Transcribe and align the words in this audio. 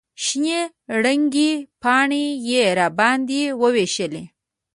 شنې 0.23 0.59
رنګې 1.03 1.51
پاڼې 1.81 2.25
یې 2.49 2.63
راباندې 2.77 3.43
ووېشلې. 3.61 4.23